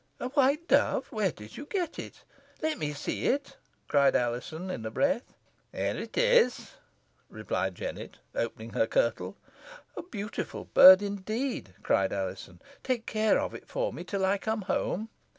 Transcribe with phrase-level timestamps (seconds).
[0.19, 1.11] "A white dove!
[1.11, 2.23] Where did you get it?
[2.59, 3.55] Let me see it,"
[3.87, 5.35] cried Alizon, in a breath.
[5.71, 6.71] "Here it is,"
[7.29, 9.37] replied Jennet, opening her kirtle.
[9.95, 12.59] "A beautiful bird, indeed," cried Alizon.
[12.83, 15.09] "Take care of it for me till I come home."